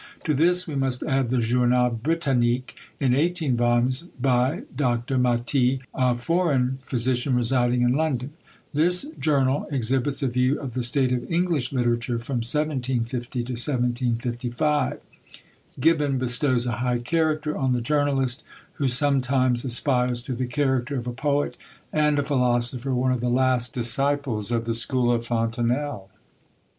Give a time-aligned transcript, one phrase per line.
[0.23, 5.19] to this we must add the Journal Britannique, in 18 vols., by Dr.
[5.19, 8.31] MATY, a foreign physician residing in London;
[8.73, 14.99] this Journal exhibits a view of the state of English literature from 1750 to 1755.
[15.79, 18.43] GIBBON bestows a high character on the journalist,
[18.81, 21.55] who sometimes "aspires to the character of a poet
[21.93, 26.09] and a philosopher; one of the last disciples of the school of Fontenelle."